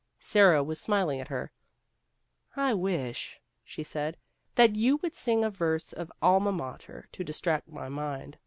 Sara 0.19 0.63
was 0.63 0.81
smiling 0.81 1.21
at 1.21 1.27
her." 1.27 1.51
I 2.55 2.73
wish," 2.73 3.39
she 3.63 3.83
said," 3.83 4.17
that 4.55 4.75
you 4.75 4.97
would 5.03 5.13
sing 5.13 5.43
a 5.43 5.51
verse 5.51 5.93
of' 5.93 6.11
Alma 6.23 6.51
Mater' 6.51 7.07
to 7.11 7.23
distract 7.23 7.67
my 7.69 7.87
mind. 7.87 8.39